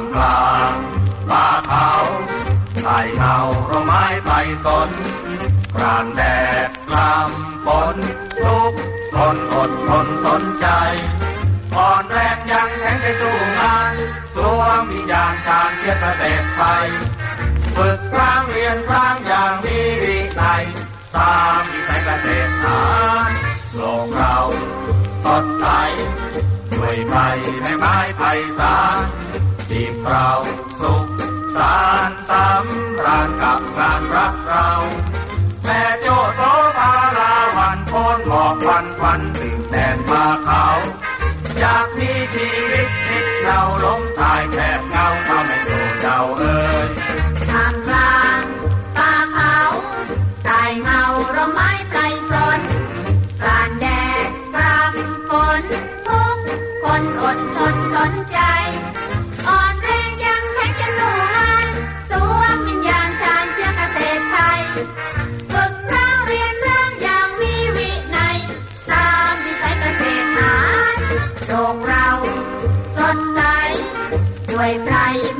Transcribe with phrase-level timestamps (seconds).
[0.00, 0.74] างกลาง
[1.30, 1.90] ป่าเขา
[2.82, 3.36] ไส่เงา
[3.70, 4.90] ร่มไม้ไผ่สน
[5.74, 6.22] กรานแด
[6.66, 7.30] ดกลาม
[7.64, 7.96] ฝน
[8.44, 8.72] ลุก
[9.14, 10.66] ทนอดทนสนใจ
[11.76, 13.94] อ่อนแรงยังแข็งไปสู้งาน
[14.34, 16.88] สวมวิญญางการเรียนเกษตรไทย
[17.76, 20.64] ฝึกครั้งเรียนครั้งอย่างมีวินัย
[21.14, 22.82] สามวิสัยเกษตรฐา
[23.28, 23.30] น
[23.74, 24.36] โลกเรา
[25.24, 25.66] สดใส
[26.76, 27.26] ด้วยไผ่
[27.80, 30.28] ไม้ไผ่สารีเรา
[30.80, 31.06] สุข
[31.56, 34.68] สารสำราญกับงานรักเรา
[35.64, 36.40] แม่โจโส
[36.78, 40.64] ภาราวันโพ้นหมอกวันควันถึงแดนมาเขา
[41.58, 46.88] อยากมีชีวิตนิดเราล้มตายแทบเงาทำให้โจเจ้าเอ่ย
[47.50, 48.42] ทางกลาง
[48.96, 49.58] ป่าเขา
[50.44, 51.02] ใต้เงา
[51.36, 52.60] ร่มไม้ไพรสน
[53.42, 53.86] กลานแด
[54.28, 54.92] ดกลาง
[55.28, 55.62] ฝน
[56.06, 56.38] ทุก
[56.82, 58.38] คนอดทนสนใจ
[71.52, 72.08] โลกเรา
[72.96, 73.40] สดใส
[74.50, 74.96] ด้วยไพร
[75.38, 75.39] แ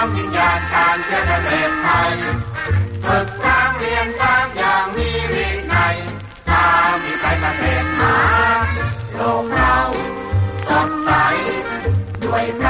[0.00, 2.14] ามยิ่งญญาณการเชื้อเกษตรไทย
[3.04, 5.96] ฝึกความเรียนความอย่างมีวินัย
[6.48, 8.16] ตามมีใครเกษตรหา
[9.16, 9.76] โลกเรา
[10.68, 11.10] สดใส
[12.22, 12.66] ด้วยใจ